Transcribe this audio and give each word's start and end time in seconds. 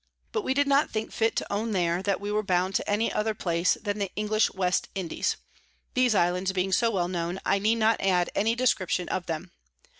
But 0.31 0.41
we 0.43 0.55
did 0.55 0.65
not 0.67 0.89
think 0.89 1.11
fit 1.11 1.35
to 1.35 1.53
own 1.53 1.73
there, 1.73 2.01
that 2.01 2.19
we 2.19 2.31
were 2.31 2.41
bound 2.41 2.73
to 2.73 2.89
any 2.89 3.13
other 3.13 3.35
place 3.35 3.77
than 3.79 3.99
the 3.99 4.09
English 4.15 4.51
West 4.51 4.87
Indies. 4.95 5.37
These 5.93 6.15
Islands 6.15 6.51
being 6.53 6.71
so 6.71 6.89
well 6.89 7.07
known, 7.07 7.39
I 7.45 7.59
need 7.59 7.75
not 7.75 8.01
add 8.01 8.31
any 8.33 8.55
Description 8.55 9.07
of 9.09 9.27
them. 9.27 9.51